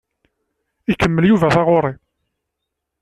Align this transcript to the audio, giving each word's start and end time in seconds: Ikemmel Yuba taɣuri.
Ikemmel 0.91 1.25
Yuba 1.29 1.47
taɣuri. 1.55 1.93